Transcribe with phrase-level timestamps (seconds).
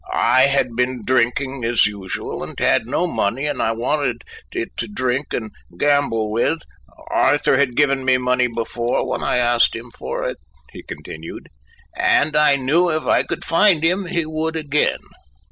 [0.11, 4.87] I had been drinking as usual and had no money, and I wanted it to
[4.87, 6.63] drink and gamble with.
[7.11, 10.39] Arthur had given me money before, when I asked him for it,"
[10.71, 11.49] he continued,
[11.95, 15.01] "and I knew if I could find him, he would again.